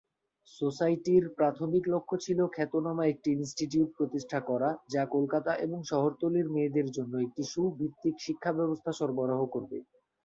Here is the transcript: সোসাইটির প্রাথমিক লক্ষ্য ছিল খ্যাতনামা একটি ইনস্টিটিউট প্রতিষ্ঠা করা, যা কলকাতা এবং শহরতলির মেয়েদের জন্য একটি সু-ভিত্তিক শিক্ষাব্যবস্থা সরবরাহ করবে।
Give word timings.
সোসাইটির 0.51 1.23
প্রাথমিক 1.37 1.83
লক্ষ্য 1.87 2.15
ছিল 2.17 2.39
খ্যাতনামা 2.55 3.03
একটি 3.07 3.29
ইনস্টিটিউট 3.31 3.89
প্রতিষ্ঠা 3.97 4.39
করা, 4.49 4.69
যা 4.89 5.03
কলকাতা 5.07 5.51
এবং 5.65 5.79
শহরতলির 5.83 6.47
মেয়েদের 6.49 6.87
জন্য 6.91 7.13
একটি 7.17 7.43
সু-ভিত্তিক 7.51 8.15
শিক্ষাব্যবস্থা 8.19 8.91
সরবরাহ 8.99 9.41
করবে। 9.45 9.77